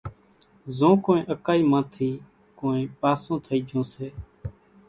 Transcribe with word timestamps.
زو 0.77 0.89
ڪونئين 1.03 1.25
اڪائِي 1.33 1.61
مان 1.71 1.83
ٿِي 1.93 2.09
ڪونئين 2.59 2.89
پاسُون 3.01 3.37
ٿئِي 3.45 3.59
جھون 3.67 3.83
سي 3.93 4.07